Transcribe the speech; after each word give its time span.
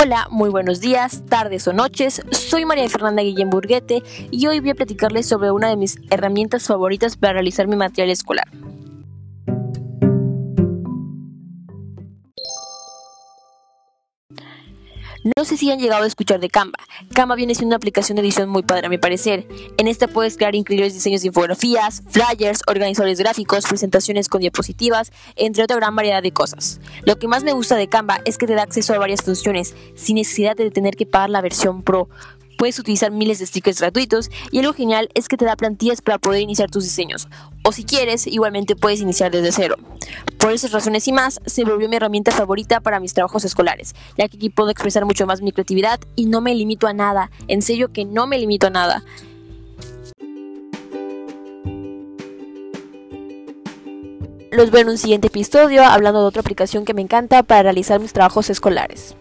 Hola, 0.00 0.28
muy 0.30 0.48
buenos 0.48 0.80
días, 0.80 1.24
tardes 1.26 1.66
o 1.66 1.72
noches. 1.72 2.22
Soy 2.30 2.64
María 2.64 2.88
Fernanda 2.88 3.20
Guillén 3.20 3.50
Burguete 3.50 4.04
y 4.30 4.46
hoy 4.46 4.60
voy 4.60 4.70
a 4.70 4.74
platicarles 4.76 5.26
sobre 5.26 5.50
una 5.50 5.68
de 5.68 5.76
mis 5.76 5.98
herramientas 6.10 6.68
favoritas 6.68 7.16
para 7.16 7.32
realizar 7.32 7.66
mi 7.66 7.74
material 7.74 8.10
escolar. 8.10 8.46
No 15.24 15.44
sé 15.44 15.56
si 15.56 15.70
han 15.70 15.80
llegado 15.80 16.04
a 16.04 16.06
escuchar 16.06 16.38
de 16.38 16.48
Canva. 16.48 16.78
Canva 17.12 17.34
viene 17.34 17.54
siendo 17.54 17.68
una 17.68 17.76
aplicación 17.76 18.16
de 18.16 18.22
edición 18.22 18.48
muy 18.48 18.62
padre 18.62 18.86
a 18.86 18.90
mi 18.90 18.98
parecer. 18.98 19.48
En 19.76 19.88
esta 19.88 20.06
puedes 20.06 20.36
crear 20.36 20.54
increíbles 20.54 20.94
diseños 20.94 21.22
de 21.22 21.28
infografías, 21.28 22.02
flyers, 22.08 22.62
organizadores 22.66 23.18
gráficos, 23.18 23.66
presentaciones 23.66 24.28
con 24.28 24.40
diapositivas, 24.40 25.12
entre 25.36 25.64
otra 25.64 25.76
gran 25.76 25.96
variedad 25.96 26.22
de 26.22 26.32
cosas. 26.32 26.80
Lo 27.04 27.18
que 27.18 27.26
más 27.26 27.42
me 27.42 27.52
gusta 27.52 27.76
de 27.76 27.88
Canva 27.88 28.20
es 28.24 28.38
que 28.38 28.46
te 28.46 28.54
da 28.54 28.62
acceso 28.62 28.94
a 28.94 28.98
varias 28.98 29.22
funciones 29.22 29.74
sin 29.96 30.16
necesidad 30.16 30.56
de 30.56 30.70
tener 30.70 30.96
que 30.96 31.06
pagar 31.06 31.30
la 31.30 31.40
versión 31.40 31.82
Pro 31.82 32.08
puedes 32.58 32.78
utilizar 32.78 33.10
miles 33.10 33.38
de 33.38 33.46
stickers 33.46 33.80
gratuitos 33.80 34.30
y 34.50 34.58
algo 34.58 34.74
genial 34.74 35.08
es 35.14 35.28
que 35.28 35.38
te 35.38 35.46
da 35.46 35.56
plantillas 35.56 36.02
para 36.02 36.18
poder 36.18 36.42
iniciar 36.42 36.70
tus 36.70 36.84
diseños. 36.84 37.28
O 37.64 37.72
si 37.72 37.84
quieres, 37.84 38.26
igualmente 38.26 38.76
puedes 38.76 39.00
iniciar 39.00 39.30
desde 39.30 39.52
cero. 39.52 39.76
Por 40.38 40.52
esas 40.52 40.72
razones 40.72 41.08
y 41.08 41.12
más, 41.12 41.40
se 41.46 41.64
volvió 41.64 41.88
mi 41.88 41.96
herramienta 41.96 42.32
favorita 42.32 42.80
para 42.80 43.00
mis 43.00 43.14
trabajos 43.14 43.44
escolares, 43.44 43.94
ya 44.18 44.28
que 44.28 44.36
aquí 44.36 44.50
puedo 44.50 44.70
expresar 44.70 45.06
mucho 45.06 45.26
más 45.26 45.40
mi 45.40 45.52
creatividad 45.52 46.00
y 46.16 46.26
no 46.26 46.40
me 46.42 46.54
limito 46.54 46.86
a 46.86 46.92
nada. 46.92 47.30
En 47.46 47.62
serio 47.62 47.92
que 47.92 48.04
no 48.04 48.26
me 48.26 48.38
limito 48.38 48.66
a 48.66 48.70
nada. 48.70 49.04
Los 54.50 54.70
veo 54.72 54.80
en 54.80 54.88
un 54.88 54.98
siguiente 54.98 55.28
episodio 55.28 55.84
hablando 55.84 56.20
de 56.22 56.26
otra 56.26 56.40
aplicación 56.40 56.84
que 56.84 56.94
me 56.94 57.02
encanta 57.02 57.44
para 57.44 57.62
realizar 57.62 58.00
mis 58.00 58.12
trabajos 58.12 58.50
escolares. 58.50 59.14